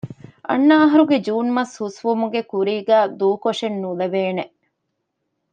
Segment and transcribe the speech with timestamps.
[0.47, 4.45] އަންނަ އަހަރުގެ ޖޫން މަސް ހުސްވުމުގެ ކުރީގައި ދޫކޮށެއް ނުލެވޭނެ